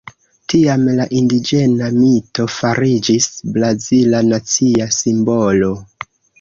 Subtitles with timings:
[0.51, 3.29] Tiam la indiĝena mito fariĝis
[3.61, 5.75] brazila nacia simbolo.